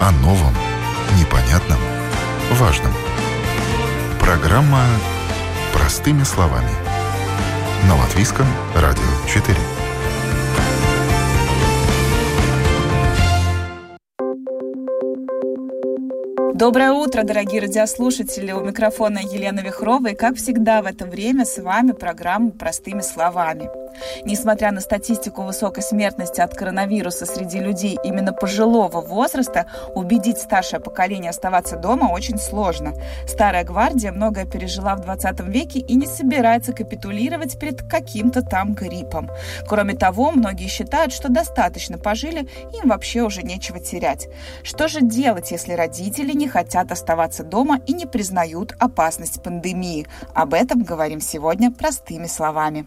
[0.00, 0.54] О новом,
[1.18, 1.78] непонятном,
[2.52, 2.92] важном.
[4.20, 4.84] Программа
[5.72, 6.70] «Простыми словами».
[7.88, 9.56] На Латвийском радио 4.
[16.54, 18.52] Доброе утро, дорогие радиослушатели!
[18.52, 23.68] У микрофона Елена Вихрова и, как всегда, в это время с вами программа «Простыми словами».
[24.24, 31.30] Несмотря на статистику высокой смертности от коронавируса среди людей именно пожилого возраста, убедить старшее поколение
[31.30, 32.94] оставаться дома очень сложно.
[33.26, 39.30] Старая гвардия многое пережила в 20 веке и не собирается капитулировать перед каким-то там гриппом.
[39.66, 44.28] Кроме того, многие считают, что достаточно пожили, им вообще уже нечего терять.
[44.62, 50.06] Что же делать, если родители не хотят оставаться дома и не признают опасность пандемии?
[50.34, 52.86] Об этом говорим сегодня простыми словами.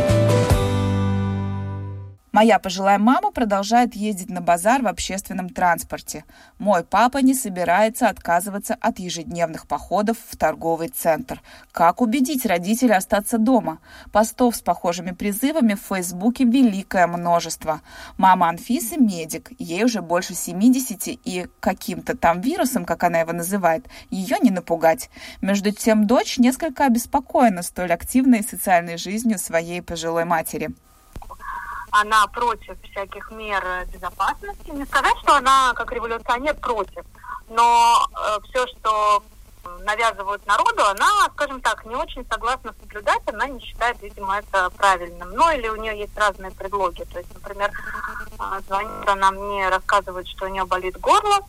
[2.31, 6.23] Моя пожилая мама продолжает ездить на базар в общественном транспорте.
[6.59, 11.41] Мой папа не собирается отказываться от ежедневных походов в торговый центр.
[11.73, 13.79] Как убедить родителей остаться дома?
[14.13, 17.81] Постов с похожими призывами в Фейсбуке великое множество.
[18.17, 23.87] Мама Анфисы– медик, ей уже больше 70, и каким-то там вирусом, как она его называет,
[24.09, 25.09] ее не напугать.
[25.41, 30.69] Между тем, дочь несколько обеспокоена столь активной социальной жизнью своей пожилой матери
[31.91, 34.71] она против всяких мер безопасности.
[34.71, 37.03] Не сказать, что она как революционер против,
[37.49, 39.23] но э, все, что
[39.81, 45.31] навязывают народу, она, скажем так, не очень согласна соблюдать, она не считает, видимо, это правильным.
[45.31, 47.03] Ну, или у нее есть разные предлоги.
[47.03, 47.71] То есть, например,
[48.39, 51.39] э, звонит она мне, рассказывает, что у нее болит горло,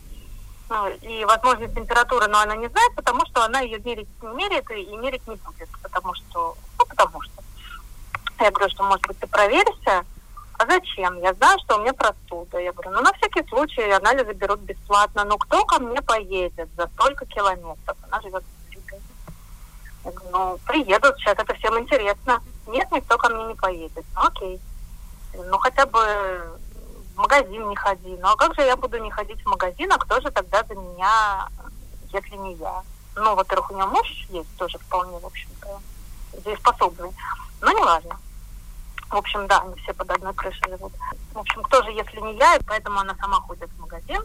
[0.69, 4.69] ну, и, возможно, температура, но она не знает, потому что она ее мерить не меряет
[4.71, 7.43] и мерить не будет, потому что, ну, потому что.
[8.39, 10.05] Я говорю, что, может быть, ты проверишься,
[10.59, 11.19] а зачем?
[11.19, 12.59] Я знаю, что у меня простуда.
[12.59, 15.23] Я говорю, ну на всякий случай анализы берут бесплатно.
[15.25, 17.97] Но кто ко мне поедет за столько километров?
[18.09, 18.73] Она живет в.
[20.05, 22.41] Я говорю, ну приедут сейчас, это всем интересно.
[22.67, 24.05] Нет, никто ко мне не поедет.
[24.15, 24.59] Ну окей.
[25.33, 25.99] Ну хотя бы
[27.15, 28.17] в магазин не ходи.
[28.19, 30.75] Ну а как же я буду не ходить в магазин, а кто же тогда за
[30.75, 31.47] меня,
[32.11, 32.83] если не я?
[33.15, 35.79] Ну, во-первых, у нее муж есть тоже вполне, в общем-то,
[36.39, 37.11] здесь способный.
[37.61, 38.19] Но не важно.
[39.13, 40.91] В общем, да, они все под одной крышей живут.
[41.35, 44.23] В общем, кто же, если не я, и поэтому она сама ходит в магазин.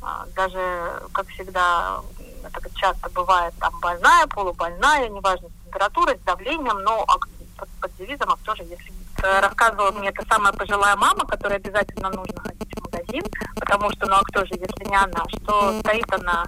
[0.00, 2.00] А, даже, как всегда,
[2.42, 7.04] это часто бывает, там больная, полубольная, неважно, с температурой, с давлением, но
[7.58, 8.90] под, под девизом, а кто же, если
[9.22, 13.24] э, рассказывала мне эта самая пожилая мама, которой обязательно нужно ходить в магазин,
[13.56, 16.46] потому что, ну а кто же, если не она, что стоит она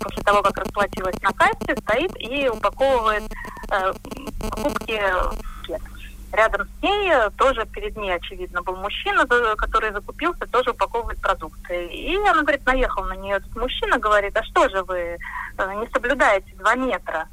[0.00, 3.24] после того, как расплатилась на кассе, стоит и упаковывает
[3.70, 3.92] э,
[4.40, 4.98] покупки
[5.32, 5.91] в пакет.
[6.32, 11.86] Рядом с ней э, тоже перед ней, очевидно, был мужчина, который закупился, тоже упаковывает продукты.
[11.86, 15.18] И она, говорит, наехал на нее этот мужчина, говорит, а что же вы
[15.58, 17.28] э, не соблюдаете два метра?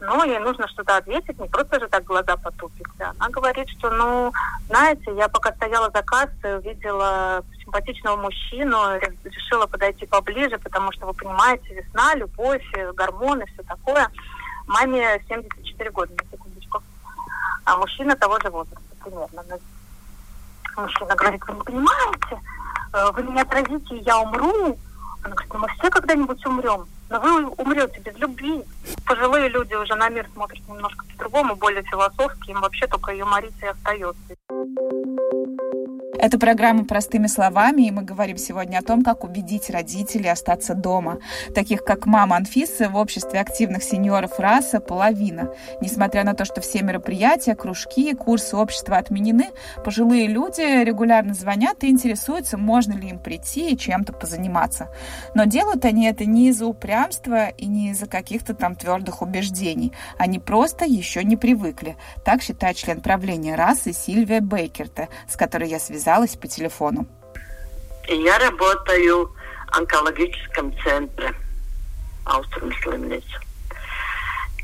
[0.00, 2.86] Ну, ей нужно что-то ответить, не просто же так глаза потупить.
[2.98, 4.32] Она говорит, что, ну,
[4.66, 8.78] знаете, я пока стояла за кассой, увидела симпатичного мужчину,
[9.24, 14.08] решила подойти поближе, потому что, вы понимаете, весна, любовь, гормоны, все такое.
[14.66, 16.49] Маме 74 года, на секундочку
[17.70, 19.44] а мужчина того же возраста примерно.
[20.76, 22.40] Мужчина говорит, вы не понимаете,
[22.92, 24.76] э, вы меня отразите, я умру.
[25.22, 28.64] Она говорит, ну мы все когда-нибудь умрем, но вы умрете без любви.
[29.06, 33.66] Пожилые люди уже на мир смотрят немножко по-другому, более философски, им вообще только юморить и
[33.66, 34.20] остается.
[36.18, 41.18] Это программа «Простыми словами», и мы говорим сегодня о том, как убедить родителей остаться дома.
[41.54, 45.52] Таких, как мама Анфисы, в обществе активных сеньоров раса половина.
[45.80, 49.50] Несмотря на то, что все мероприятия, кружки, курсы общества отменены,
[49.84, 54.88] пожилые люди регулярно звонят и интересуются, можно ли им прийти и чем-то позаниматься.
[55.34, 59.92] Но делают они это не из-за упрямства и не из-за каких-то там твердых убеждений.
[60.18, 61.96] Они просто еще не привыкли.
[62.24, 67.06] Так считает член правления расы Сильвия Бейкерта, с которой я связалась связалась по телефону.
[68.08, 71.34] Я работаю в онкологическом центре
[72.24, 73.40] Ауструмслимница.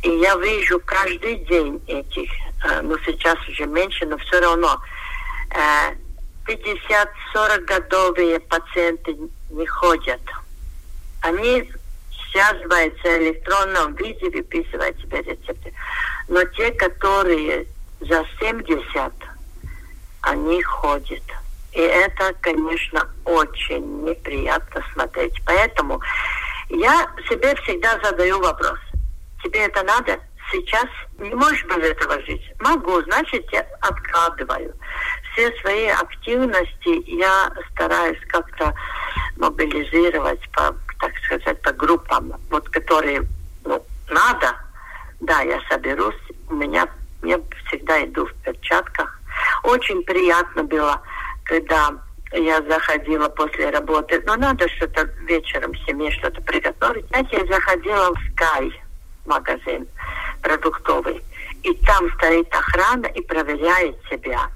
[0.02, 2.30] И я вижу каждый день этих,
[2.64, 4.80] э, ну сейчас уже меньше, но все равно
[6.46, 9.16] 50-40 годовые пациенты
[9.50, 10.20] не ходят.
[11.22, 11.70] Они
[12.30, 15.72] связываются в электронном виде, выписывают себе рецепты.
[16.28, 17.66] Но те, которые
[18.00, 19.12] за 70,
[20.26, 21.22] они ходят.
[21.72, 25.34] И это, конечно, очень неприятно смотреть.
[25.44, 26.00] Поэтому
[26.68, 28.78] я себе всегда задаю вопрос.
[29.42, 30.18] тебе это надо
[30.50, 30.86] сейчас,
[31.18, 32.42] не можешь без этого жить.
[32.60, 34.74] Могу, значит, я откладываю.
[35.32, 38.74] Все свои активности я стараюсь как-то
[39.36, 43.22] мобилизировать по, так сказать, по группам, вот которые
[43.64, 44.56] ну, надо,
[45.20, 46.14] да, я соберусь,
[46.48, 46.88] у меня
[47.22, 49.20] я всегда иду в перчатках.
[49.62, 51.00] Очень приятно было,
[51.44, 51.90] когда
[52.32, 57.06] я заходила после работы, но надо что-то вечером семье что-то приготовить.
[57.08, 58.72] Знаете, я заходила в Sky
[59.26, 59.86] магазин
[60.42, 61.22] продуктовый,
[61.62, 64.48] и там стоит охрана и проверяет себя.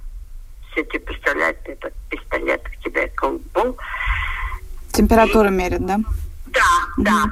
[0.70, 3.76] Все тебе представляют, этот пистолет к тебе колбу.
[4.92, 5.98] Температуру и, мерит, да?
[6.46, 6.60] Да,
[6.96, 7.04] угу.
[7.04, 7.24] да.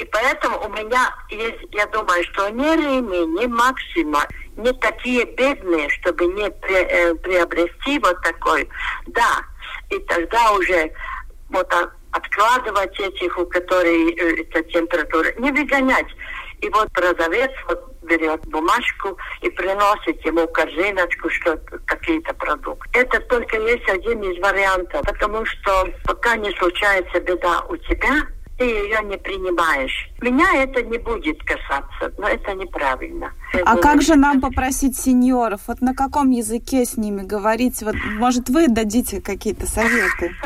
[0.00, 4.26] И поэтому у меня есть, я думаю, что ни Рими, ни Максима
[4.56, 8.66] не такие бедные, чтобы не при, э, приобрести вот такой.
[9.08, 9.42] Да,
[9.90, 10.90] и тогда уже
[11.50, 11.70] вот
[12.12, 16.08] откладывать этих, у которых э, эта температура, не выгонять.
[16.62, 22.88] И вот продавец вот берет бумажку и приносит ему корзиночку, что какие-то продукты.
[23.00, 28.26] Это только есть один из вариантов, потому что пока не случается беда у тебя,
[28.60, 30.10] ты ее не принимаешь.
[30.20, 33.32] Меня это не будет касаться, но это неправильно.
[33.54, 35.62] А это как же нам попросить сеньоров?
[35.66, 37.80] Вот на каком языке с ними говорить?
[37.80, 40.36] Вот, может, вы дадите какие-то советы?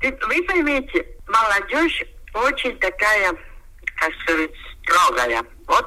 [0.00, 2.04] Вы поймите, молодежь
[2.34, 3.32] очень такая,
[3.96, 4.52] как сказать,
[4.84, 5.42] строгая.
[5.66, 5.86] Вот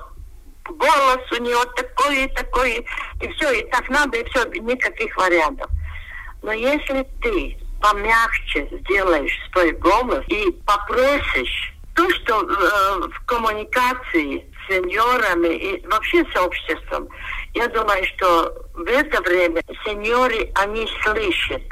[0.65, 2.85] голос у нее такой и такой,
[3.21, 5.69] и все, и так надо, и все, никаких вариантов.
[6.41, 14.73] Но если ты помягче сделаешь свой голос и попросишь то, что э, в коммуникации с
[14.73, 17.09] сеньорами и вообще с обществом,
[17.53, 21.63] я думаю, что в это время сеньоры, они слышат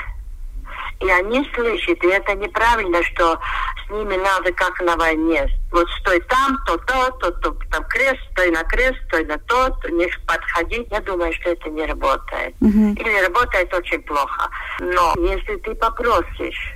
[1.00, 3.40] и они слышат, и это неправильно, что
[3.86, 5.48] с ними надо как на войне.
[5.72, 9.74] Вот стой там, то то, то, то там крест, стой на крест, стой на тот,
[9.90, 10.86] не подходи.
[10.92, 12.54] Я думаю, что это не работает.
[12.62, 12.94] Uh-huh.
[12.96, 14.50] Или работает очень плохо.
[14.80, 16.74] Но если ты попросишь,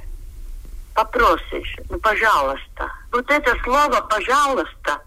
[0.96, 2.92] попросишь, ну, пожалуйста.
[3.12, 5.02] Вот это слово «пожалуйста»,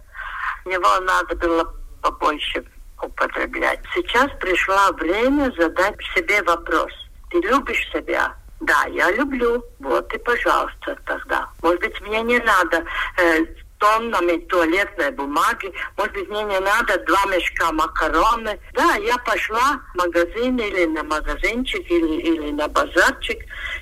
[0.65, 1.73] его надо было
[2.03, 2.65] побольше
[3.01, 3.81] употреблять.
[3.95, 6.93] Сейчас пришло время задать себе вопрос.
[7.31, 8.35] Ты любишь себя?
[8.61, 9.63] Да, я люблю.
[9.79, 11.49] Вот и пожалуйста тогда.
[11.63, 12.85] Может быть, мне не надо
[13.19, 13.45] э,
[13.79, 15.73] тоннами туалетной бумаги.
[15.97, 18.59] Может быть, мне не надо два мешка макароны.
[18.73, 23.39] Да, я пошла в магазин или на магазинчик, или, или на базарчик,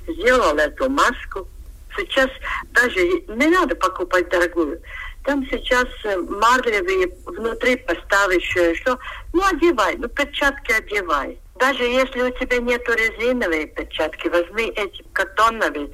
[0.08, 1.48] сделала эту маску.
[1.96, 2.28] Сейчас
[2.72, 4.80] даже не надо покупать дорогую.
[5.24, 8.98] Там сейчас э, марлевые внутри поставишь, что,
[9.32, 11.38] ну, одевай, ну, перчатки одевай.
[11.64, 15.88] Даже если у тебя нету резиновые перчатки, возьми эти картоновые.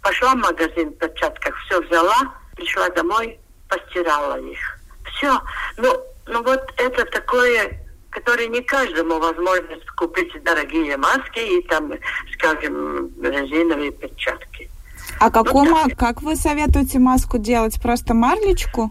[0.00, 3.38] Пошла в магазин в перчатках, все взяла, пришла домой,
[3.68, 4.78] постирала их.
[5.04, 5.38] Все.
[5.76, 5.94] Ну,
[6.26, 11.92] ну вот это такое, которое не каждому возможно купить дорогие маски и там,
[12.32, 14.70] скажем, резиновые перчатки.
[15.18, 17.78] А ну, как вы советуете маску делать?
[17.82, 18.90] Просто марлечку?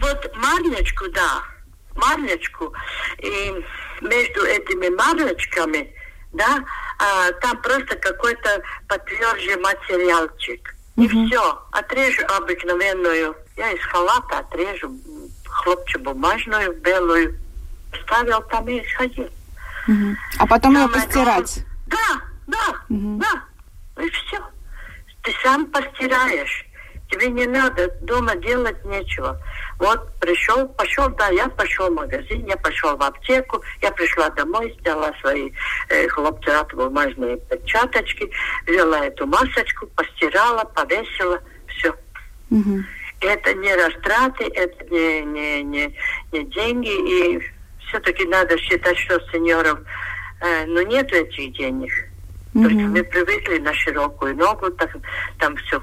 [0.00, 1.42] Вот марлечку, да.
[1.94, 2.72] Марлечку.
[3.18, 3.52] И
[4.02, 5.92] между этими марлечками,
[6.32, 6.64] да,
[6.98, 10.74] а, там просто какой-то потверже материалчик.
[10.96, 11.26] И угу.
[11.26, 11.62] все.
[11.72, 13.36] Отрежу обыкновенную.
[13.56, 14.92] Я из халата отрежу
[15.46, 17.38] хлопчебумажную, белую.
[18.04, 19.28] Ставил там и сходил.
[19.88, 20.16] Угу.
[20.38, 21.64] А потом там ее постирать?
[21.86, 23.20] Да, да, угу.
[23.20, 24.02] да.
[24.02, 24.38] И все.
[25.22, 26.65] Ты сам постираешь.
[27.08, 29.40] Тебе не надо дома делать нечего.
[29.78, 34.76] Вот пришел, пошел, да, я пошел в магазин, я пошел в аптеку, я пришла домой,
[34.80, 35.50] сделала свои
[35.88, 38.28] э, хлопчатобумажные перчаточки,
[38.66, 41.94] взяла эту масочку, постирала, повесила, все.
[42.50, 42.82] Угу.
[43.20, 45.98] Это не растраты, это не, не, не,
[46.32, 47.42] не деньги, и
[47.86, 49.78] все-таки надо считать, что сеньоров,
[50.40, 51.92] э, ну, нет этих денег.
[52.56, 52.62] Mm-hmm.
[52.62, 54.90] То есть мы привыкли на широкую ногу, так,
[55.38, 55.78] там все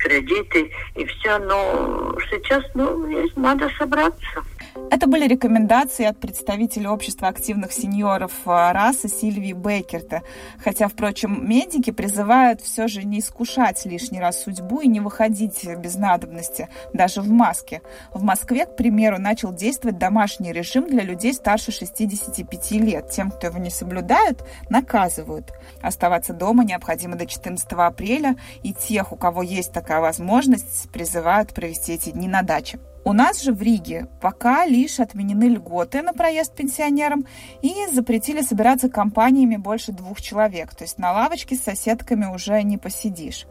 [0.00, 1.38] кредиты и все.
[1.38, 4.42] Но сейчас, ну, надо собраться.
[4.90, 10.22] Это были рекомендации от представителя общества активных сеньоров э, расы Сильвии Беккерта.
[10.62, 15.94] Хотя, впрочем, медики призывают все же не искушать лишний раз судьбу и не выходить без
[15.96, 17.82] надобности, даже в маске.
[18.12, 23.10] В Москве, к примеру, начал действовать домашний режим для людей старше 65 лет.
[23.10, 25.52] Тем, кто его не соблюдает, наказывают.
[25.82, 31.92] Оставаться дома необходимо до 14 апреля, и тех, у кого есть такая возможность, призывают провести
[31.92, 32.78] эти дни на даче.
[33.04, 37.26] У нас же в Риге пока лишь отменены льготы на проезд пенсионерам
[37.62, 40.74] и запретили собираться компаниями больше двух человек.
[40.74, 43.46] То есть на лавочке с соседками уже не посидишь.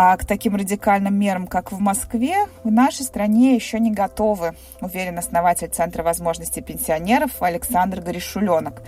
[0.00, 5.18] А к таким радикальным мерам, как в Москве, в нашей стране еще не готовы, уверен
[5.18, 8.80] основатель Центра возможностей пенсионеров Александр Горишуленок.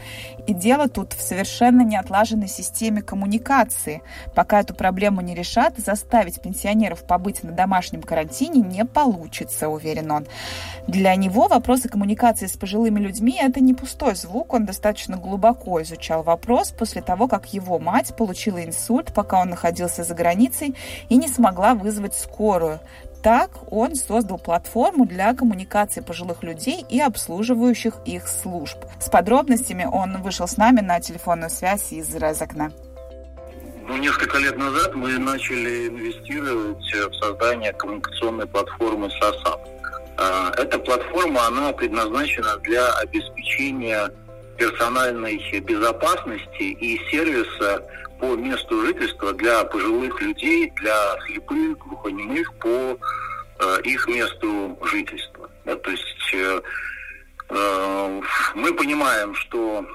[0.47, 4.03] И дело тут в совершенно неотлаженной системе коммуникации.
[4.37, 10.29] Пока эту проблему не решат, заставить пенсионеров побыть на домашнем карантине не получится, уверен он.
[10.87, 16.23] Для него вопросы коммуникации с пожилыми людьми– это не пустой звук, он достаточно глубоко изучал
[16.23, 20.77] вопрос после того, как его мать получила инсульт, пока он находился за границей
[21.09, 22.81] и не смогла вызвать скорую.
[23.23, 28.79] Так он создал платформу для коммуникации пожилых людей и обслуживающих их служб.
[28.99, 32.73] С подробностями он вышел с нами на телефонную связь из Резакна.
[33.87, 39.69] Ну, несколько лет назад мы начали инвестировать в создание коммуникационной платформы САСАП.
[40.57, 44.11] Эта платформа, она предназначена для обеспечения
[44.57, 47.83] персональной безопасности и сервиса
[48.21, 55.51] по месту жительства для пожилых людей, для слепых, глухонемых по э, их месту жительства.
[55.65, 56.61] Да, то есть э,
[57.49, 58.21] э,
[58.55, 59.87] мы понимаем, что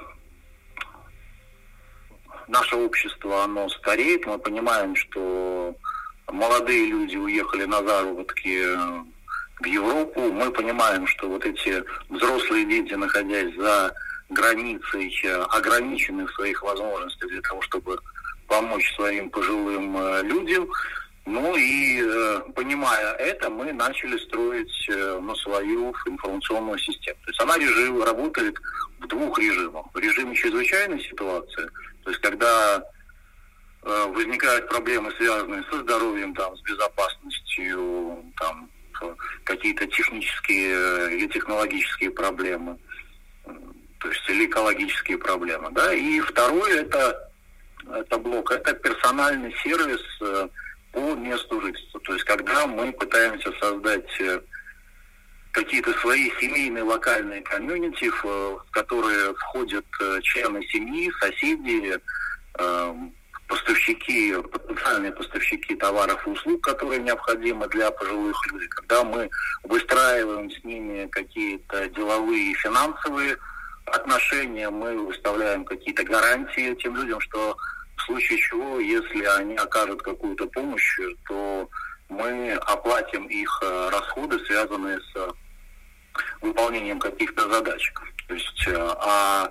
[2.48, 5.74] наше общество, оно стареет, мы понимаем, что
[6.26, 8.76] молодые люди уехали на заработки
[9.60, 13.94] в Европу, мы понимаем, что вот эти взрослые дети, находясь за
[14.28, 15.12] границей,
[15.50, 17.98] ограничены в своих возможностях для того, чтобы
[18.46, 20.68] помочь своим пожилым э, людям.
[21.24, 27.18] Ну и э, понимая это, мы начали строить э, на свою информационную систему.
[27.24, 28.56] То есть она режим, работает
[29.00, 29.86] в двух режимах.
[29.92, 31.68] В режиме чрезвычайной ситуации,
[32.04, 32.82] то есть когда
[33.82, 38.68] возникают проблемы, связанные со здоровьем, там, с безопасностью, там,
[39.44, 42.76] какие-то технические или технологические проблемы,
[44.00, 45.70] то есть или экологические проблемы.
[45.70, 45.94] Да?
[45.94, 47.25] И второе это
[47.94, 50.48] это блок, это персональный сервис э,
[50.92, 52.00] по месту жительства.
[52.00, 54.40] То есть когда мы пытаемся создать э,
[55.52, 62.00] какие-то свои семейные локальные комьюнити, в которые входят э, члены семьи, соседи,
[63.48, 68.68] поставщики, потенциальные поставщики товаров и услуг, которые необходимы для пожилых людей.
[68.68, 69.30] Когда мы
[69.62, 73.36] выстраиваем с ними какие-то деловые и финансовые
[73.86, 77.56] отношения, мы выставляем какие-то гарантии тем людям, что
[77.96, 81.68] в случае чего, если они окажут какую-то помощь, то
[82.08, 85.34] мы оплатим их э, расходы, связанные с
[86.40, 87.92] выполнением каких-то задач.
[88.28, 89.50] То есть, э, а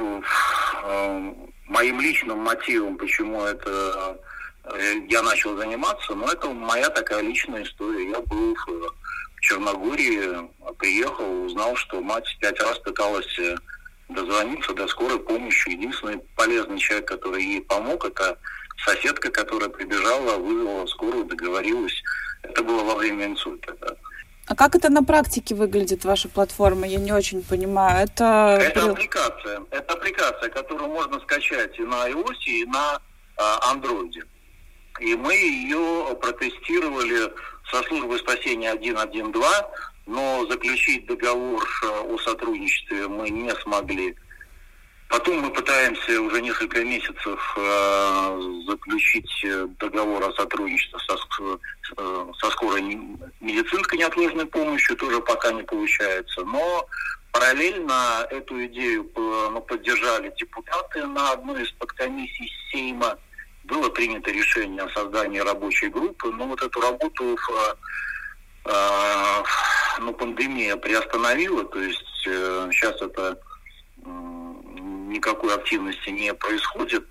[0.00, 1.34] э,
[1.66, 4.18] моим личным мотивом, почему это
[5.08, 8.10] я начал заниматься, но это моя такая личная история.
[8.10, 13.38] Я был в Черногории, приехал, узнал, что мать пять раз пыталась
[14.08, 15.70] дозвониться до скорой помощи.
[15.70, 18.38] Единственный полезный человек, который ей помог, это
[18.84, 22.02] соседка, которая прибежала, вызвала скорую, договорилась.
[22.42, 23.74] Это было во время инсульта.
[23.80, 23.96] Да.
[24.46, 26.86] А как это на практике выглядит, ваша платформа?
[26.86, 28.04] Я не очень понимаю.
[28.04, 29.62] Это, это аппликация.
[29.70, 33.00] Это аппликация, которую можно скачать и на iOS, и на
[33.36, 34.12] а, Android.
[35.00, 37.32] И мы ее протестировали
[37.70, 39.24] со службой спасения 112
[40.06, 44.14] но заключить договор э, о сотрудничестве мы не смогли.
[45.08, 51.16] Потом мы пытаемся уже несколько месяцев э, заключить э, договор о сотрудничестве со,
[52.38, 52.82] со скорой
[53.40, 56.44] медицинской неотложной помощью, тоже пока не получается.
[56.44, 56.86] Но
[57.32, 63.18] параллельно эту идею ну, поддержали депутаты на одной из подкомиссий Сейма.
[63.64, 67.38] Было принято решение о создании рабочей группы, но вот эту работу
[68.64, 73.38] ну, пандемия приостановила, то есть э, сейчас это
[74.04, 77.06] никакой активности не происходит.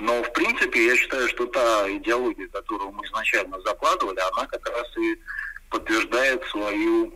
[0.00, 4.86] Но, в принципе, я считаю, что та идеология, которую мы изначально закладывали, она как раз
[4.96, 5.16] и
[5.70, 7.12] подтверждает свою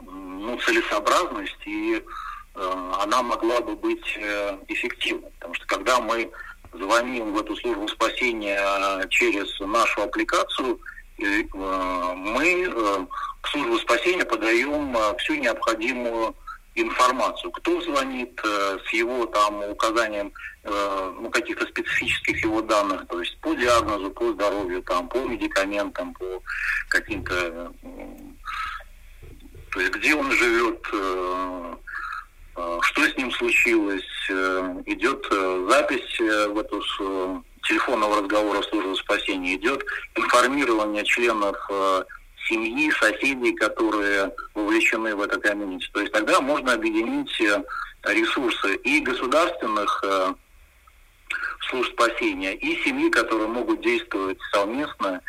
[0.00, 5.30] ну, целесообразность, и э, она могла бы быть э, эффективной.
[5.32, 6.30] Потому что когда мы
[6.72, 10.78] звоним в эту службу спасения через нашу аппликацию,
[11.22, 13.06] э, мы э,
[13.40, 16.34] к службе спасения подаем э, всю необходимую
[16.74, 20.32] информацию, кто звонит э, с его там указанием
[20.64, 26.14] э, ну, каких-то специфических его данных, то есть по диагнозу, по здоровью, там, по медикаментам,
[26.14, 26.42] по
[26.88, 27.72] каким-то,
[29.72, 30.84] то есть где он живет,
[32.82, 34.30] что с ним случилось,
[34.86, 35.24] идет
[35.68, 36.82] запись в эту
[37.70, 39.84] телефонного разговора службы спасения, идет
[40.16, 41.56] информирование членов
[42.50, 45.88] семьи, соседей, которые вовлечены в это комьюнити.
[45.92, 47.62] То есть тогда можно объединить э,
[48.04, 50.34] ресурсы и государственных э,
[51.68, 55.20] служб спасения, и семьи, которые могут действовать совместно,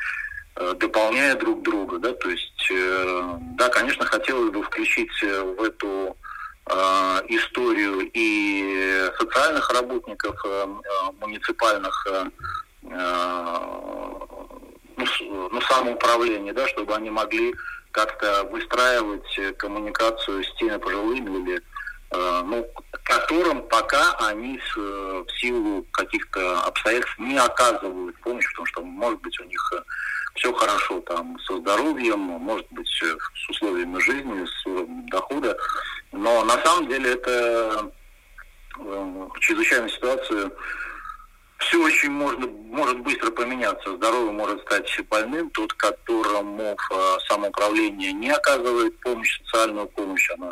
[0.56, 6.18] э, дополняя друг друга, да, то есть, э, да, конечно, хотелось бы включить в эту
[7.28, 10.36] историю и социальных работников
[11.20, 12.08] муниципальных
[12.84, 13.10] ну,
[15.52, 17.54] ну, самоуправления, да, чтобы они могли
[17.92, 21.62] как-то выстраивать коммуникацию с теми пожилыми или
[22.14, 22.68] Э, ну,
[23.04, 29.40] которым пока они с, в силу каких-то обстоятельств не оказывают помощь, потому что, может быть,
[29.40, 29.82] у них э,
[30.36, 35.58] все хорошо там со здоровьем, может быть, э, с условиями жизни, с уровнем дохода,
[36.12, 37.92] но на самом деле это
[39.40, 40.52] чрезвычайной ситуации
[41.58, 43.96] все очень можно, может быстро поменяться.
[43.96, 45.50] Здоровый может стать больным.
[45.52, 46.76] Тот, которому
[47.28, 50.52] самоуправление не оказывает помощь, социальную помощь, она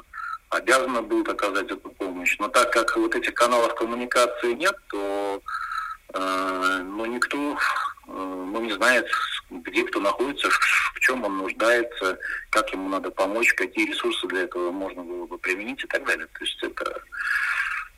[0.49, 2.35] обязана будет оказать эту помощь.
[2.39, 5.41] Но так как вот этих каналов коммуникации нет, то
[6.13, 7.55] э, ну, никто э,
[8.07, 9.07] ну, не знает,
[9.49, 12.17] где кто находится, в чем он нуждается,
[12.49, 16.27] как ему надо помочь, какие ресурсы для этого можно было бы применить и так далее.
[16.27, 17.01] То есть это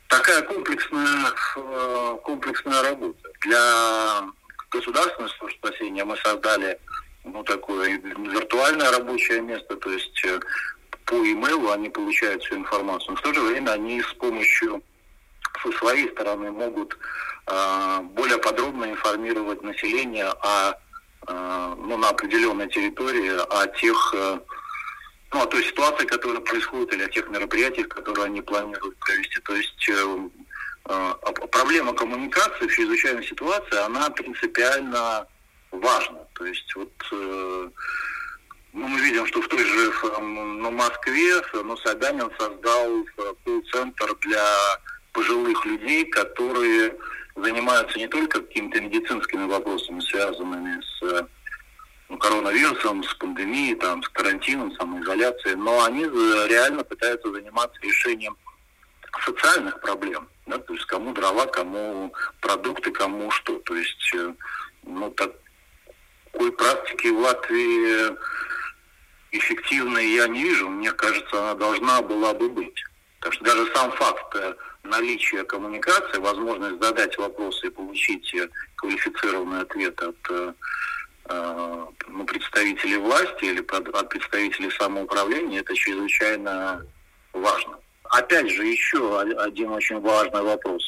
[0.08, 3.30] такая комплексная, э, комплексная работа.
[3.40, 4.22] Для
[4.70, 6.78] государственной службы спасения мы создали
[7.24, 10.40] ну, такое виртуальное рабочее место, то есть э,
[11.06, 13.10] по имейлу они получают всю информацию.
[13.10, 14.82] Но в то же время они с помощью
[15.62, 16.96] со своей стороны могут
[17.46, 20.74] э, более подробно информировать население о,
[21.28, 24.38] ну, на определенной территории, о тех, э,
[25.32, 29.40] ну, о той ситуации, которая происходит, или о тех мероприятиях, которые они планируют провести.
[29.40, 30.28] То есть э,
[30.88, 31.12] э,
[31.50, 35.26] проблема коммуникации в чрезвычайной ситуации, она принципиально
[35.70, 36.18] важна.
[36.34, 37.68] То есть вот э,
[38.72, 43.04] ну, мы видим, что в той же ну, Москве ну, Собянин создал
[43.44, 44.44] колл-центр для
[45.12, 46.96] пожилых людей, которые
[47.36, 51.28] занимаются не только какими-то медицинскими вопросами, связанными с
[52.08, 58.36] ну, коронавирусом, с пандемией, там, с карантином, самоизоляцией, но они реально пытаются заниматься решением
[59.24, 60.28] социальных проблем.
[60.46, 63.58] Да, то есть кому дрова, кому продукты, кому что.
[63.60, 64.34] То есть, э,
[64.82, 68.16] ну, такой практики в Латвии
[69.30, 70.68] эффективной я не вижу.
[70.68, 72.84] Мне кажется, она должна была бы быть.
[73.20, 74.36] Так что даже сам факт
[74.84, 80.52] э, наличия коммуникации, возможность задать вопросы и получить э, квалифицированный ответ от э,
[82.08, 86.84] ну, представителей власти или от представителей самоуправления, это чрезвычайно
[87.32, 87.78] важно.
[88.04, 90.82] Опять же, еще один очень важный вопрос.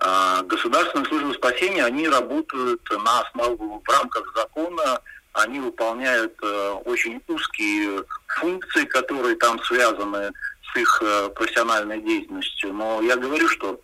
[0.00, 5.00] А, государственные службы спасения, они работают на основе, в рамках закона
[5.32, 10.32] они выполняют э, очень узкие функции, которые там связаны
[10.72, 12.72] с их э, профессиональной деятельностью.
[12.72, 13.80] Но я говорю, что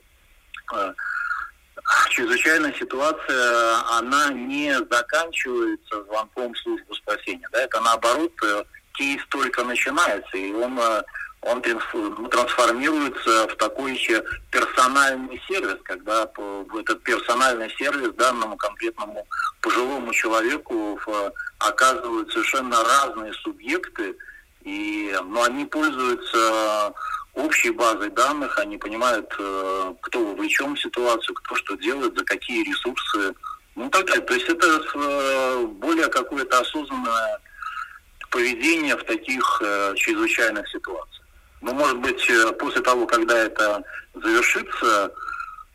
[0.72, 0.92] э,
[2.10, 7.48] чрезвычайная ситуация, она не заканчивается звонком службы спасения.
[7.52, 7.62] Да?
[7.62, 10.78] Это наоборот, э, кейс только начинается, и он
[11.46, 19.26] он трансформируется в такой еще персональный сервис, когда в этот персональный сервис данному конкретному
[19.60, 20.98] пожилому человеку
[21.58, 24.16] оказывают совершенно разные субъекты,
[24.64, 26.92] и ну, они пользуются
[27.34, 32.64] общей базой данных, они понимают, э, кто вовлечен в ситуацию, кто что делает, за какие
[32.64, 33.34] ресурсы,
[33.74, 34.24] ну так далее.
[34.24, 37.38] То есть это э, более какое-то осознанное
[38.30, 41.26] поведение в таких э, чрезвычайных ситуациях.
[41.60, 43.82] Но, может быть, после того, когда это
[44.14, 45.12] завершится,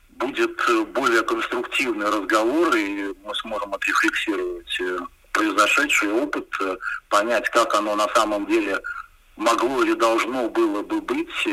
[0.09, 0.55] будет
[0.93, 4.81] более конструктивный разговор, и мы сможем отрефлексировать
[5.39, 6.47] произошедший опыт,
[7.07, 8.81] понять, как оно на самом деле
[9.37, 11.47] могло или должно было бы быть.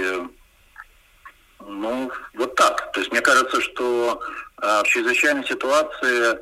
[1.61, 2.90] Ну, вот так.
[2.92, 4.20] То есть мне кажется, что
[4.59, 6.37] в чрезвычайной ситуации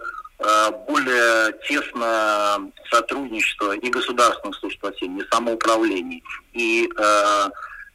[0.87, 6.88] более тесно сотрудничество и государственных служб спасения, и самоуправлений, и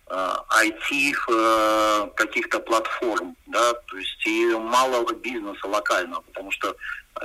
[0.10, 6.76] IT э, э, каких-то платформ, да, то есть и малого бизнеса локального, потому что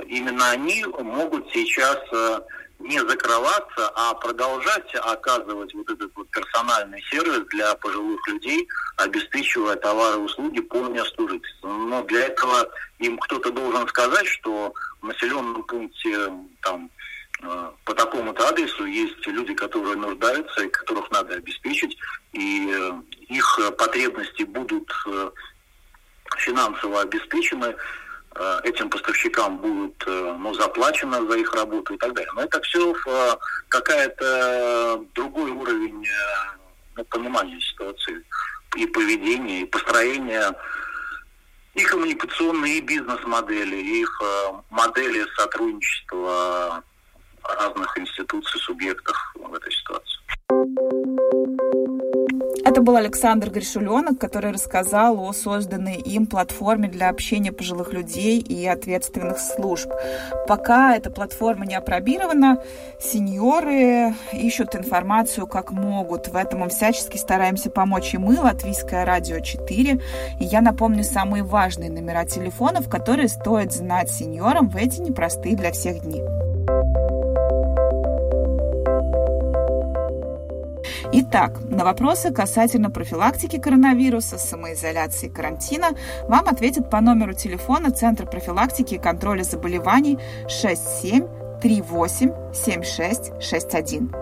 [0.07, 2.39] именно они могут сейчас э,
[2.79, 10.19] не закрываться, а продолжать оказывать вот этот вот персональный сервис для пожилых людей, обеспечивая товары
[10.19, 11.67] и услуги по месту жительства.
[11.67, 16.31] Но для этого им кто-то должен сказать, что в населенном пункте
[16.61, 16.89] там
[17.83, 21.97] по такому-то адресу есть люди, которые нуждаются и которых надо обеспечить,
[22.31, 22.91] и э,
[23.27, 25.29] их потребности будут э,
[26.37, 27.75] финансово обеспечены, э,
[28.63, 32.31] этим поставщикам будет ну, заплачено за их работу и так далее.
[32.35, 32.93] Но это все
[33.69, 36.05] какая-то другой уровень
[36.95, 38.23] ну, понимания ситуации
[38.75, 40.53] и поведения, и построения
[41.75, 46.83] и коммуникационные, и бизнес-модели, и их э, модели сотрудничества
[47.43, 51.44] разных институций, субъектов в этой ситуации.
[52.75, 58.67] Это был Александр Гришуленок, который рассказал о созданной им платформе для общения пожилых людей и
[58.67, 59.89] ответственных служб.
[60.45, 62.61] Пока эта платформа не опробирована,
[62.99, 66.27] сеньоры ищут информацию как могут.
[66.27, 70.01] В этом мы всячески стараемся помочь и мы, Латвийское радио 4.
[70.41, 75.71] И я напомню самые важные номера телефонов, которые стоит знать сеньорам в эти непростые для
[75.71, 76.21] всех дни.
[81.17, 85.91] Итак, на вопросы касательно профилактики коронавируса, самоизоляции и карантина
[86.27, 91.25] вам ответят по номеру телефона Центра профилактики и контроля заболеваний 67
[91.61, 94.13] 38 76 61.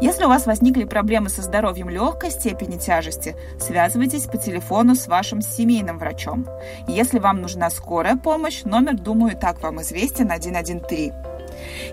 [0.00, 5.40] Если у вас возникли проблемы со здоровьем легкой степени тяжести, связывайтесь по телефону с вашим
[5.40, 6.44] семейным врачом.
[6.88, 11.12] Если вам нужна скорая помощь, номер, думаю, так вам известен 113.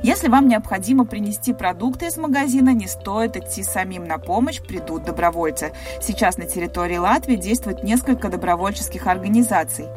[0.02, 5.74] Если вам необходимо принести продукты из магазина, не стоит идти самим на помощь, придут добровольцы.
[6.02, 9.88] Сейчас на территории Латвии действует несколько добровольческих организаций.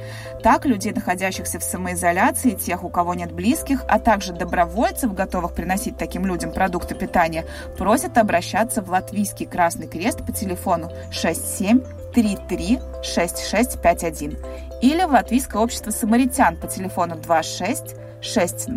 [0.43, 5.97] Так, людей, находящихся в самоизоляции, тех, у кого нет близких, а также добровольцев, готовых приносить
[5.97, 7.45] таким людям продукты питания,
[7.77, 11.81] просят обращаться в Латвийский Красный Крест по телефону 67
[12.15, 14.39] 33 6651
[14.81, 18.69] или в Латвийское общество самаритян по телефону 26 60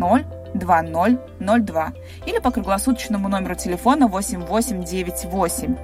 [0.54, 1.92] 2002
[2.26, 5.76] или по круглосуточному номеру телефона 8898.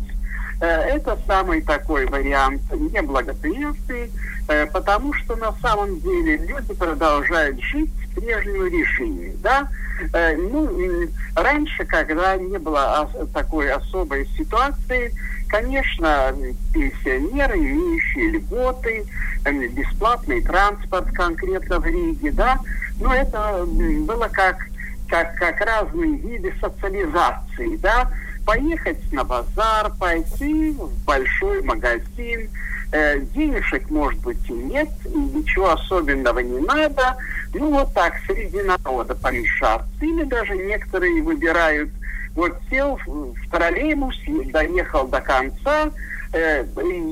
[0.62, 4.12] Э, это самый такой вариант неблагоприятный,
[4.50, 9.68] э, потому что на самом деле люди продолжают жить в прежнем режиме, да,
[10.14, 15.14] Э, ну, раньше, когда не было такой особой ситуации,
[15.48, 16.34] конечно,
[16.74, 19.06] пенсионеры, имеющие льготы,
[19.46, 22.60] э, бесплатный транспорт конкретно в Риге, да,
[23.00, 24.68] но это было как,
[25.08, 28.10] как, как разные виды социализации, да,
[28.46, 32.50] поехать на базар, пойти в большой магазин,
[32.92, 37.18] э, денежек, может быть, и нет, и ничего особенного не надо.
[37.54, 39.90] Ну, вот так, среди народа помешаться.
[40.02, 41.90] Или даже некоторые выбирают,
[42.36, 44.16] вот сел в, в троллейбус,
[44.52, 45.90] доехал до конца,
[46.34, 46.66] э,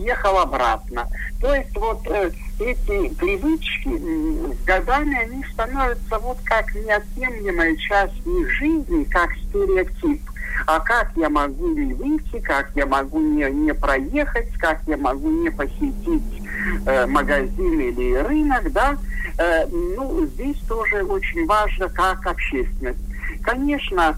[0.04, 1.08] ехал обратно.
[1.42, 8.50] То есть вот э, эти привычки с годами, они становятся вот как неотъемлемая часть их
[8.52, 10.22] жизни, как стереотип
[10.66, 15.30] а как я могу не выйти, как я могу не, не проехать, как я могу
[15.30, 16.42] не посетить
[16.86, 18.98] э, магазин или рынок, да,
[19.38, 23.00] э, ну, здесь тоже очень важно, как общественность.
[23.44, 24.18] Конечно,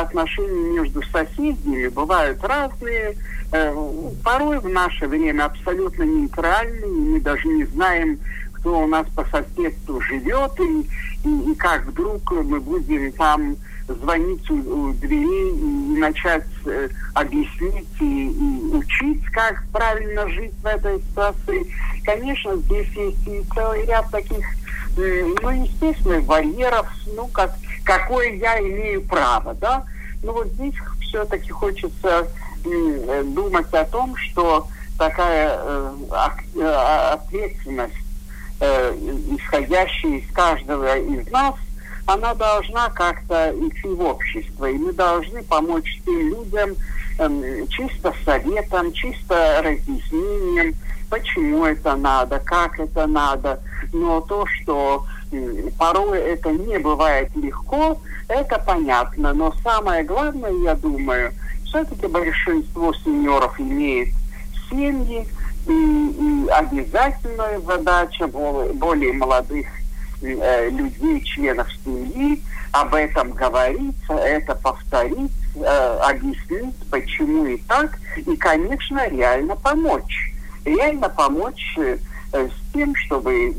[0.00, 3.16] отношения между соседями бывают разные,
[3.52, 3.74] э,
[4.24, 8.18] порой в наше время абсолютно нейтральные, мы даже не знаем,
[8.52, 10.88] кто у нас по соседству живет, и,
[11.24, 13.56] и, и как вдруг мы будем там
[13.94, 20.66] звонить у, у дверей и начать э, объяснить и, и учить, как правильно жить в
[20.66, 21.66] этой ситуации.
[22.04, 24.44] Конечно, здесь есть и целый ряд таких,
[24.96, 29.84] э, ну, естественно, барьеров, ну, как, какое я имею право, да.
[30.22, 32.28] Но вот здесь все-таки хочется
[32.64, 35.92] э, думать о том, что такая э,
[36.56, 37.94] э, ответственность,
[38.60, 38.94] э,
[39.36, 41.54] исходящая из каждого из нас,
[42.06, 44.66] она должна как-то идти в общество.
[44.66, 46.76] И мы должны помочь тем людям
[47.18, 50.74] э, чисто советом, чисто разъяснением,
[51.08, 53.60] почему это надо, как это надо.
[53.92, 55.06] Но то, что
[55.78, 59.32] порой это не бывает легко, это понятно.
[59.32, 61.32] Но самое главное, я думаю,
[61.64, 64.08] все-таки большинство сеньоров имеет
[64.68, 65.26] семьи,
[65.66, 69.79] и, и обязательная задача более, молодых э,
[70.22, 79.08] людей, членов семьи, об этом говорить, это повторить, э, объяснить, почему и так, и, конечно,
[79.08, 80.32] реально помочь.
[80.64, 81.98] Реально помочь э,
[82.32, 83.50] с тем, чтобы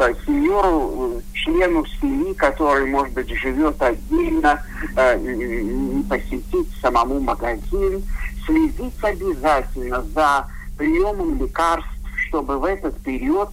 [0.00, 4.64] э, сеньору, члену семьи, который, может быть, живет отдельно,
[4.96, 8.02] э, посетить самому магазин,
[8.46, 11.90] следить обязательно за приемом лекарств,
[12.28, 13.50] чтобы в этот период,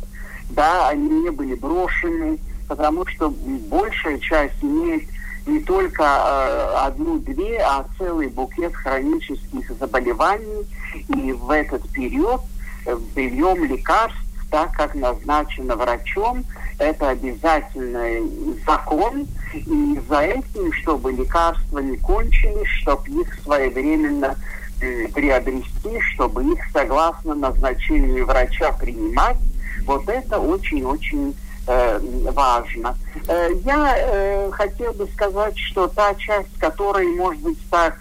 [0.49, 5.03] да, они не были брошены, потому что большая часть имеет
[5.45, 10.65] не только э, одну-две, а целый букет хронических заболеваний.
[11.09, 12.41] И в этот период
[12.85, 16.43] э, прием лекарств, так как назначено врачом,
[16.79, 18.23] это обязательный
[18.65, 19.27] закон.
[19.53, 24.35] И за этим, чтобы лекарства не кончились, чтобы их своевременно
[24.81, 29.37] э, приобрести, чтобы их согласно назначению врача принимать,
[29.85, 31.35] вот это очень-очень
[31.67, 31.99] э,
[32.31, 32.97] важно.
[33.27, 37.95] Э, я э, хотел бы сказать, что та часть, которая, может быть, так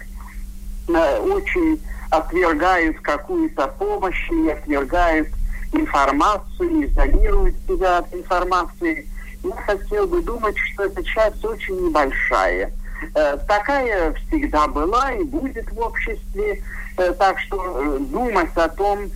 [0.88, 5.28] э, очень отвергают какую-то помощь и отвергают
[5.72, 9.06] информацию, изолируют себя от информации,
[9.42, 12.72] я хотел бы думать, что эта часть очень небольшая.
[13.14, 16.62] Э, такая всегда была и будет в обществе,
[16.96, 19.10] э, так что э, думать о том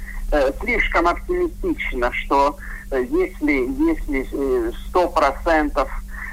[0.61, 2.59] слишком оптимистично, что
[2.91, 5.91] Э, если если э, сто процентов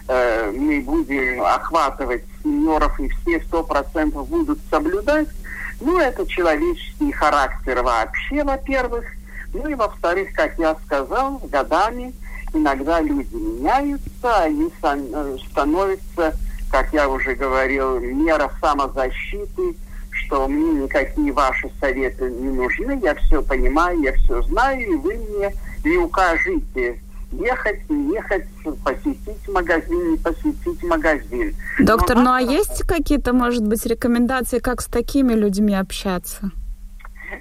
[0.08, 5.28] э, мы будем охватывать сеньоров и все сто процентов будут соблюдать,
[5.82, 9.06] ну, это человеческий характер вообще, во-первых.
[9.54, 12.14] Ну и во-вторых, как я сказал, годами
[12.54, 14.70] иногда люди меняются, они
[15.52, 16.34] становятся,
[16.72, 19.76] как я уже говорил, мера самозащиты,
[20.16, 25.16] что мне никакие ваши советы не нужны, я все понимаю, я все знаю, и вы
[25.16, 27.00] мне не укажите
[27.32, 28.46] ехать, не ехать,
[28.84, 31.56] посетить магазин, не посетить магазин.
[31.80, 36.52] Доктор, Но ну а есть какие-то, может быть, рекомендации, как с такими людьми общаться?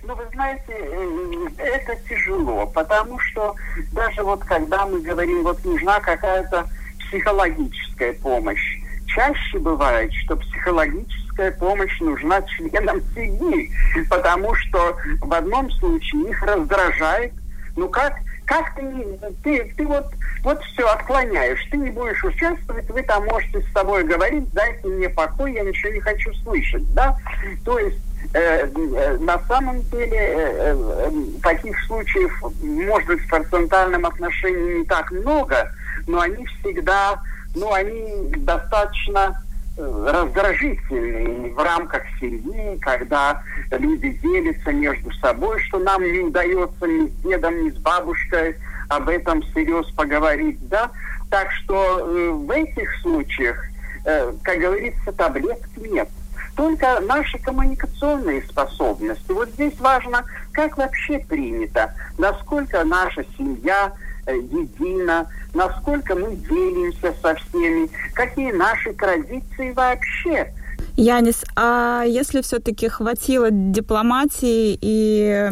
[0.02, 3.54] Ну, вы знаете, э, это тяжело, потому что
[3.92, 6.66] даже вот когда мы говорим, вот нужна какая-то
[6.98, 8.80] психологическая помощь,
[9.14, 13.70] чаще бывает, что психологическая помощь нужна членам семьи,
[14.08, 17.32] потому что в одном случае их раздражает,
[17.76, 20.06] ну как, как ты, ты, ты вот,
[20.42, 25.08] вот все отклоняешь, ты не будешь участвовать, вы там можете с собой говорить, дайте мне
[25.08, 27.16] покой, я ничего не хочу слышать, да?
[27.64, 27.98] То есть
[28.32, 31.10] э, э, на самом деле э,
[31.42, 35.70] таких случаев, может быть, в процентальном отношении не так много,
[36.06, 37.20] но они всегда,
[37.54, 39.40] ну, они достаточно
[39.76, 47.12] раздражительный в рамках семьи, когда люди делятся между собой, что нам не удается ни с
[47.22, 48.56] дедом, ни с бабушкой
[48.88, 50.90] об этом всерьез поговорить, да.
[51.30, 53.64] Так что э, в этих случаях,
[54.04, 56.08] э, как говорится, таблеток нет.
[56.54, 59.32] Только наши коммуникационные способности.
[59.32, 67.34] Вот здесь важно, как вообще принято, насколько наша семья Э, едино, насколько мы делимся со
[67.34, 70.52] всеми, какие наши традиции вообще.
[70.96, 75.48] Янис, а если все-таки хватило дипломатии и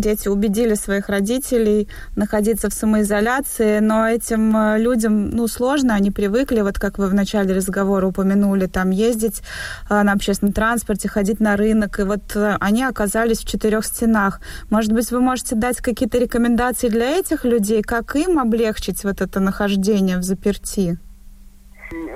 [0.00, 6.60] дети убедили своих родителей находиться в самоизоляции, но этим э, людям ну, сложно, они привыкли,
[6.60, 9.42] вот как вы в начале разговора упомянули, там ездить
[9.90, 14.40] э, на общественном транспорте, ходить на рынок, и вот э, они оказались в четырех стенах.
[14.70, 19.40] Может быть, вы можете дать какие-то рекомендации для этих людей, как им облегчить вот это
[19.40, 21.00] нахождение в заперти?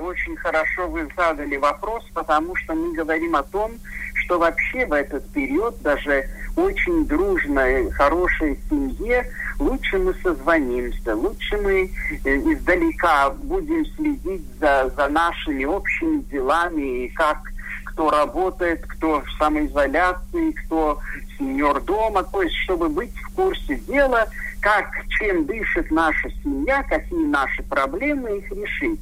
[0.09, 3.71] Очень хорошо вы задали вопрос, потому что мы говорим о том,
[4.15, 9.25] что вообще в этот период даже очень дружной, хорошей семье
[9.59, 11.91] лучше мы созвонимся, лучше мы
[12.25, 17.37] э, издалека будем следить за, за нашими общими делами и как
[17.85, 20.99] кто работает, кто в самоизоляции, кто
[21.37, 24.27] сеньор дома, то есть чтобы быть в курсе дела,
[24.61, 28.99] как, чем дышит наша семья, какие наши проблемы, их решить.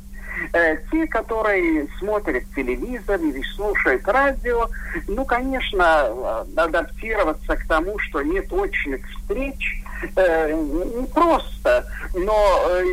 [0.54, 4.70] Э, те, которые смотрят телевизор или слушают радио,
[5.08, 9.84] ну, конечно, адаптироваться к тому, что нет очных встреч,
[10.16, 11.86] э, не просто.
[12.14, 12.84] Но э,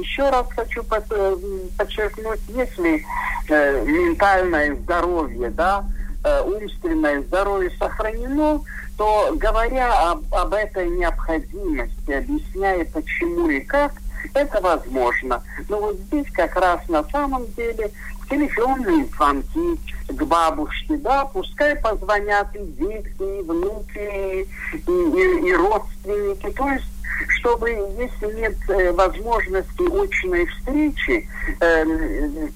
[0.00, 1.36] еще раз хочу э,
[1.76, 3.04] подчеркнуть, если
[3.48, 5.84] э, ментальное здоровье, да,
[6.24, 8.60] э, умственное здоровье сохранено,
[8.96, 13.92] то говоря об, об этой необходимости, объясняя почему и как,
[14.34, 15.42] это возможно.
[15.68, 17.90] Но вот здесь как раз на самом деле
[18.28, 24.48] телефонные звонки к бабушке, да, пускай позвонят и дети, и внуки, и,
[24.86, 26.50] и, и родственники.
[26.50, 26.86] То есть
[27.28, 31.28] чтобы, если нет э, возможности очной встречи,
[31.60, 31.84] э,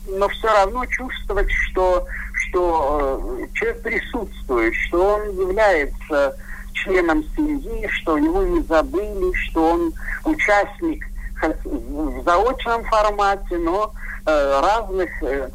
[0.09, 6.37] но все равно чувствовать, что, что э, человек присутствует, что он является
[6.73, 9.93] членом семьи, что его не забыли, что он
[10.25, 11.05] участник
[11.43, 13.93] в заочном формате, но
[14.25, 15.49] э, разных э,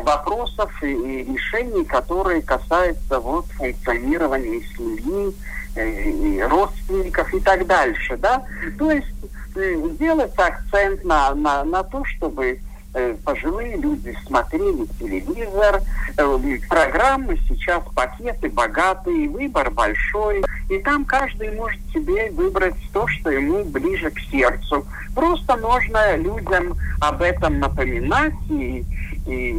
[0.00, 5.34] вопросов и, решений, которые касаются вот функционирования семьи,
[5.76, 8.42] э, и родственников и так дальше, да.
[8.78, 9.08] То есть
[9.54, 12.58] сделать акцент на, на, на то, чтобы
[13.24, 15.80] пожилые люди смотрели телевизор,
[16.68, 23.64] программы сейчас пакеты богатые, выбор большой, и там каждый может себе выбрать то, что ему
[23.64, 24.86] ближе к сердцу.
[25.14, 28.84] Просто нужно людям об этом напоминать и,
[29.26, 29.50] и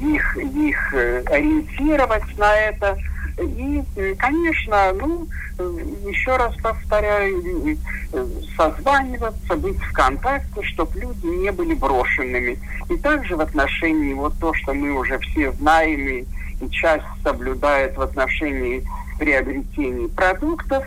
[0.00, 2.96] их, их э, ориентировать на это.
[3.38, 3.82] И,
[4.18, 5.26] конечно, ну,
[6.06, 7.78] еще раз повторяю,
[8.56, 12.58] созваниваться, быть в контакте, чтобы люди не были брошенными.
[12.88, 16.24] И также в отношении вот то, что мы уже все знаем и,
[16.60, 18.84] и часть соблюдает в отношении
[19.20, 20.84] приобретения продуктов,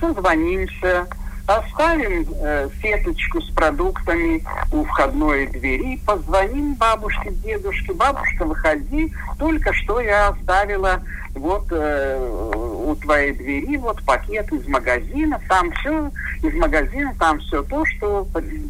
[0.00, 1.06] созвонимся,
[1.46, 10.00] оставим э, сеточку с продуктами у входной двери, позвоним бабушке, дедушке, бабушка, выходи, только что
[10.00, 11.00] я оставила
[11.34, 16.10] вот э, у твоей двери вот пакет из магазина, там все
[16.42, 18.26] из магазина, там все то, что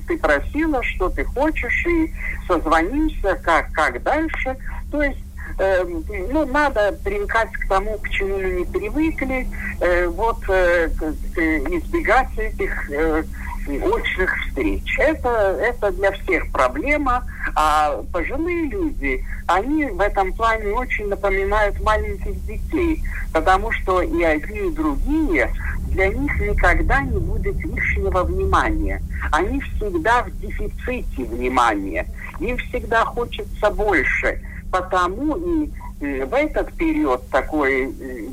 [0.06, 2.12] ты просила, что ты хочешь, и
[2.46, 4.56] созвонимся, как, как дальше.
[4.90, 5.25] То есть
[5.58, 5.84] э,
[6.30, 9.48] ну, надо привыкать к тому, к чему мы не привыкли,
[9.80, 13.24] э, вот э, избегать этих э,
[13.68, 14.98] очных встреч.
[14.98, 22.44] Это, это для всех проблема, а пожилые люди, они в этом плане очень напоминают маленьких
[22.46, 25.50] детей, потому что и одни, и другие
[25.90, 29.02] для них никогда не будет лишнего внимания.
[29.32, 32.06] Они всегда в дефиците внимания.
[32.38, 34.40] Им всегда хочется больше.
[34.70, 37.86] Потому и в этот период такой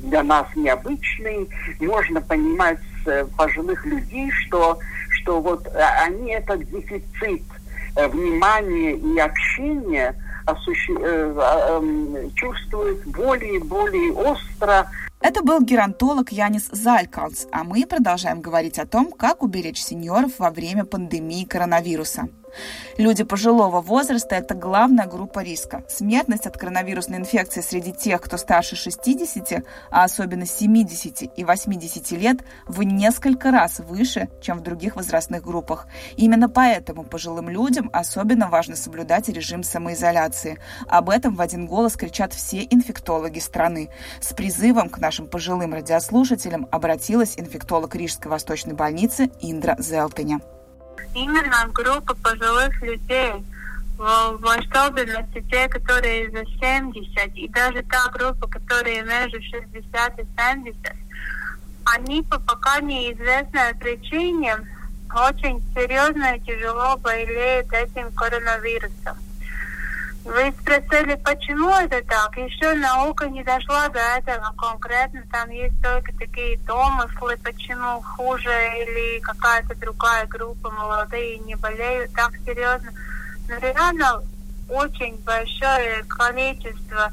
[0.04, 1.48] для нас необычный,
[1.80, 7.43] можно понимать э, пожилых людей, что, что вот э, они этот дефицит
[7.96, 10.15] э, внимания и общения
[10.46, 11.02] осуществ...
[12.36, 14.89] чувствуют более и более остро,
[15.22, 20.50] это был геронтолог Янис Залькалс, а мы продолжаем говорить о том, как уберечь сеньоров во
[20.50, 22.28] время пандемии коронавируса.
[22.98, 25.84] Люди пожилого возраста– это главная группа риска.
[25.88, 32.38] Смертность от коронавирусной инфекции среди тех, кто старше 60, а особенно 70 и 80 лет,
[32.68, 35.88] в несколько раз выше, чем в других возрастных группах.
[36.18, 40.60] Именно поэтому пожилым людям особенно важно соблюдать режим самоизоляции.
[40.88, 43.89] Об этом в один голос кричат все инфектологи страны.
[44.22, 50.39] С призывом к нашим пожилым радиослушателям обратилась инфектолог Рижской восточной больницы Индра Зелтеня
[51.13, 53.34] именно группа пожилых людей,
[53.98, 60.26] в, в особенности те, которые за 70, и даже та группа, которая между 60 и
[60.38, 60.76] 70,
[61.86, 64.56] они по пока неизвестной причине
[65.13, 69.18] очень серьезно и тяжело болеют этим коронавирусом.
[70.26, 72.38] Вы спросили, почему это так?
[72.38, 75.22] Еще наука не дошла до этого конкретно.
[75.30, 82.32] Там есть только такие домыслы, почему хуже или какая-то другая группа молодые не болеют так
[82.46, 82.92] серьезно.
[83.50, 84.24] Но реально
[84.70, 87.12] очень большое количество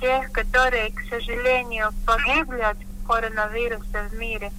[0.00, 2.76] тех, которые, к сожалению, погибли от
[3.08, 4.52] коронавируса в мире.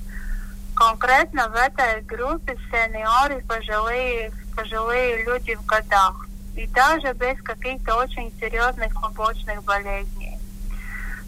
[0.76, 8.32] Конкретно в этой группе сеньоры, пожилые, пожилые люди в годах и даже без каких-то очень
[8.40, 10.38] серьезных побочных болезней.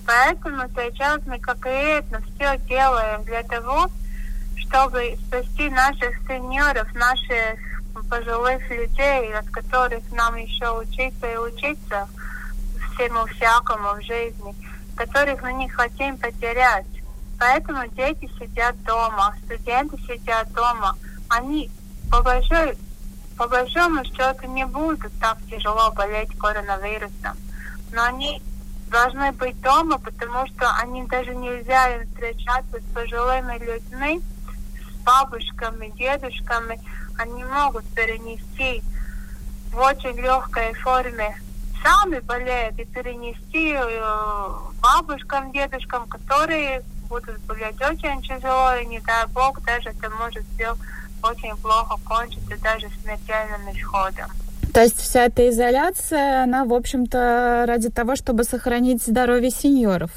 [0.06, 3.88] Поэтому сейчас мы конкретно все делаем для того,
[4.56, 7.60] чтобы спасти наших сеньоров, наших
[8.10, 12.08] пожилых людей, от которых нам еще учиться и учиться
[12.94, 14.56] всему всякому в жизни,
[14.96, 16.86] которых мы не хотим потерять.
[17.40, 20.96] Поэтому дети сидят дома, студенты сидят дома.
[21.30, 21.70] Они
[22.12, 22.78] по большой
[23.38, 27.38] по большому счету не будут так тяжело болеть коронавирусом.
[27.92, 28.42] Но они
[28.90, 34.22] должны быть дома, потому что они даже нельзя им встречаться с пожилыми людьми,
[34.82, 36.80] с бабушками, дедушками.
[37.18, 38.84] Они могут перенести
[39.72, 41.36] в очень легкой форме
[41.86, 44.50] сами болеют и перенести э,
[44.82, 50.76] бабушкам, дедушкам, которые будут болеть очень тяжело, и не дай бог, даже это может все
[51.26, 54.30] очень плохо кончиться, даже смертельным исходом.
[54.74, 60.12] То есть вся эта изоляция, она, в общем-то, ради того, чтобы сохранить здоровье сеньоров?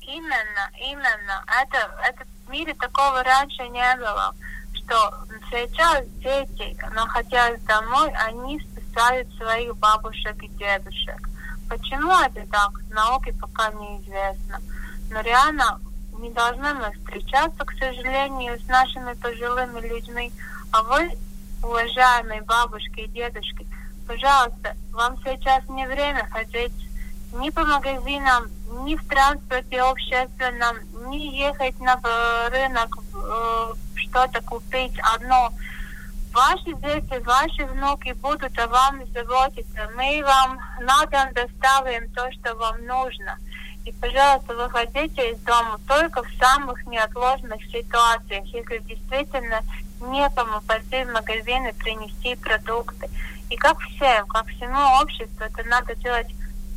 [0.00, 1.44] Именно, именно.
[1.62, 4.32] Это, это в мире такого раньше не было,
[4.72, 5.14] что
[5.50, 11.28] сейчас дети, находясь домой, они спасают своих бабушек и дедушек.
[11.68, 14.60] Почему это так, науке пока неизвестно.
[15.10, 15.80] Но реально
[16.24, 20.32] не должны мы встречаться, к сожалению, с нашими пожилыми людьми.
[20.72, 21.10] А вы,
[21.62, 23.66] уважаемые бабушки и дедушки,
[24.08, 26.72] пожалуйста, вам сейчас не время ходить
[27.34, 28.48] ни по магазинам,
[28.84, 30.76] ни в транспорте общественном,
[31.10, 32.00] ни ехать на
[32.50, 35.50] рынок э, что-то купить одно.
[36.32, 39.90] Ваши дети, ваши внуки будут о вам заботиться.
[39.94, 43.36] Мы вам на дом доставим то, что вам нужно.
[43.84, 49.60] И, пожалуйста, выходите из дома только в самых неотложных ситуациях, если действительно
[50.00, 53.10] некому пойти в магазин и принести продукты.
[53.50, 56.28] И как всем, как всему обществу, это надо делать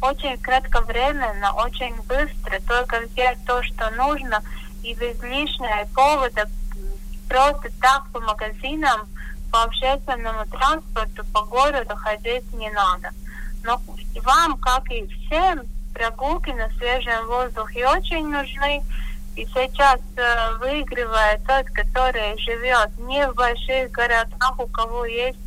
[0.02, 4.44] очень кратковременно, очень быстро, только взять то, что нужно,
[4.84, 6.50] и без лишнего повода
[7.30, 9.08] просто так по магазинам,
[9.52, 13.12] по общественному транспорту, по городу ходить не надо.
[13.64, 13.82] Но
[14.24, 15.62] вам, как и всем,
[15.98, 18.84] прогулки на свежем воздухе очень нужны.
[19.36, 25.38] И сейчас э, выигрывает тот, который живет не в больших городах, у кого есть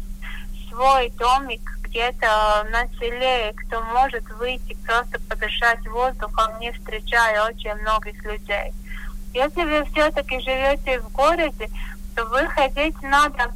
[0.68, 8.22] свой домик где-то на селе, кто может выйти просто подышать воздухом, не встречая очень многих
[8.24, 8.72] людей.
[9.34, 11.68] Если вы все-таки живете в городе,
[12.14, 13.52] то выходить надо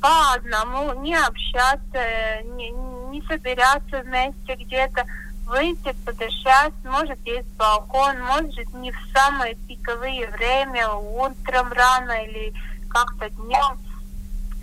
[0.00, 5.04] по одному, не общаться, не, не собираться вместе где-то,
[5.46, 12.52] выйти, подышать, может есть балкон, может не в самое пиковые время, утром рано или
[12.88, 13.78] как-то днем,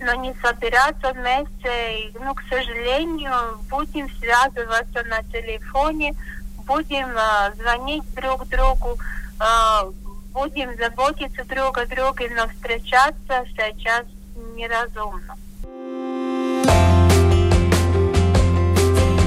[0.00, 2.00] но не собираться вместе.
[2.00, 6.14] И, ну, к сожалению, будем связываться на телефоне,
[6.66, 8.98] будем э, звонить друг другу,
[9.40, 9.90] э,
[10.32, 14.06] будем заботиться друг о друге, но встречаться сейчас
[14.56, 15.36] неразумно.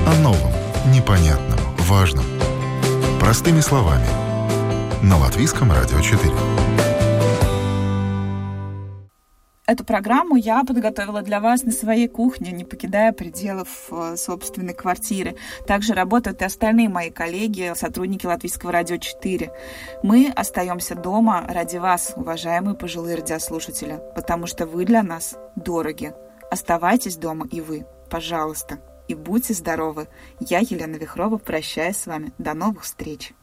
[0.07, 0.54] О новом,
[1.05, 2.25] непонятном, важном.
[3.19, 4.07] Простыми словами.
[5.03, 6.33] На Латвийском радио 4.
[9.67, 15.35] Эту программу я подготовила для вас на своей кухне, не покидая пределов э, собственной квартиры.
[15.67, 19.51] Также работают и остальные мои коллеги, сотрудники Латвийского радио 4.
[20.01, 26.13] Мы остаемся дома ради вас, уважаемые пожилые радиослушатели, потому что вы для нас дороги.
[26.49, 28.79] Оставайтесь дома и вы, пожалуйста.
[29.07, 30.07] И будьте здоровы.
[30.39, 32.33] Я, Елена Вихрова, прощаюсь с вами.
[32.37, 33.33] До новых встреч.